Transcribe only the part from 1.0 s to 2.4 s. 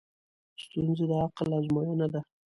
د عقل ازموینه ده.